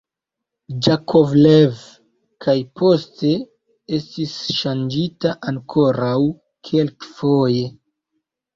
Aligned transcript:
Jakovlev 0.85 1.83
kaj 2.45 2.55
poste 2.81 3.35
estis 3.99 4.35
ŝanĝita 4.63 5.37
ankoraŭ 5.55 6.19
kelkfoje. 6.73 7.65